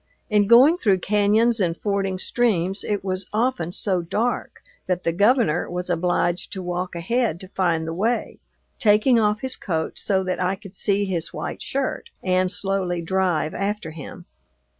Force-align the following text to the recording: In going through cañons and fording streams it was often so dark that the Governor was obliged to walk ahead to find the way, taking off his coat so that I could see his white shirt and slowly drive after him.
In 0.31 0.47
going 0.47 0.79
through 0.79 0.97
cañons 0.97 1.63
and 1.63 1.77
fording 1.77 2.17
streams 2.17 2.83
it 2.83 3.03
was 3.03 3.27
often 3.31 3.71
so 3.71 4.01
dark 4.01 4.63
that 4.87 5.03
the 5.03 5.11
Governor 5.13 5.69
was 5.69 5.91
obliged 5.91 6.51
to 6.53 6.63
walk 6.63 6.95
ahead 6.95 7.39
to 7.41 7.47
find 7.49 7.85
the 7.87 7.93
way, 7.93 8.39
taking 8.79 9.19
off 9.19 9.41
his 9.41 9.55
coat 9.55 9.99
so 9.99 10.23
that 10.23 10.41
I 10.41 10.55
could 10.55 10.73
see 10.73 11.05
his 11.05 11.33
white 11.35 11.61
shirt 11.61 12.09
and 12.23 12.51
slowly 12.51 13.03
drive 13.03 13.53
after 13.53 13.91
him. 13.91 14.25